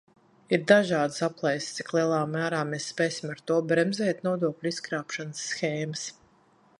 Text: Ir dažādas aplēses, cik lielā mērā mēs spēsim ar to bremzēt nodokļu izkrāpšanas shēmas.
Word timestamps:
Ir 0.57 0.61
dažādas 0.69 1.19
aplēses, 1.27 1.75
cik 1.79 1.91
lielā 1.97 2.21
mērā 2.31 2.63
mēs 2.71 2.87
spēsim 2.93 3.33
ar 3.35 3.43
to 3.51 3.57
bremzēt 3.73 4.25
nodokļu 4.29 4.73
izkrāpšanas 4.75 5.45
shēmas. 5.59 6.11